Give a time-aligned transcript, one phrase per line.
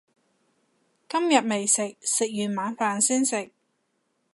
[1.07, 3.51] 今日未食，食完晚飯先食